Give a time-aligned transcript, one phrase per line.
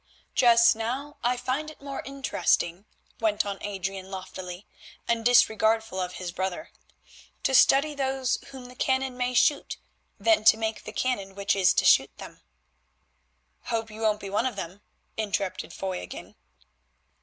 [0.33, 2.85] "Just now I find it more interesting,"
[3.19, 4.65] went on Adrian loftily
[5.07, 6.71] and disregardful of his brother,
[7.43, 9.77] "to study those whom the cannon may shoot
[10.19, 12.41] than to make the cannon which is to shoot them."
[13.65, 14.81] "Hope you won't be one of them,"
[15.17, 16.33] interrupted Foy again.